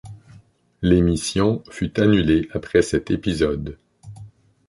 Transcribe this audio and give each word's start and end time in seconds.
L'émission 0.81 1.61
fut 1.69 2.01
annulée 2.01 2.49
après 2.53 2.81
cet 2.81 3.11
épisode. 3.11 3.77